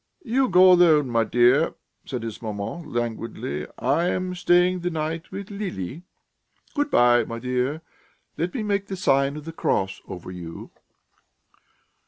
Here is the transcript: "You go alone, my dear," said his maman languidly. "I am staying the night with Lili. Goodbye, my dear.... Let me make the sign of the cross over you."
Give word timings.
"You 0.23 0.49
go 0.49 0.71
alone, 0.71 1.11
my 1.11 1.23
dear," 1.23 1.75
said 2.05 2.23
his 2.23 2.41
maman 2.41 2.91
languidly. 2.91 3.67
"I 3.77 4.07
am 4.07 4.33
staying 4.33 4.79
the 4.79 4.89
night 4.89 5.31
with 5.31 5.51
Lili. 5.51 6.01
Goodbye, 6.73 7.23
my 7.25 7.37
dear.... 7.37 7.83
Let 8.35 8.55
me 8.55 8.63
make 8.63 8.87
the 8.87 8.95
sign 8.97 9.37
of 9.37 9.45
the 9.45 9.53
cross 9.53 10.01
over 10.07 10.31
you." 10.31 10.71